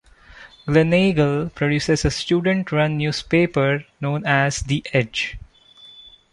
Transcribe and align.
Gleneagle 0.67 1.53
produces 1.53 2.03
a 2.05 2.09
student-run 2.09 2.97
newspaper 2.97 3.85
known 3.99 4.25
as 4.25 4.61
The 4.61 4.83
Edge. 4.93 5.37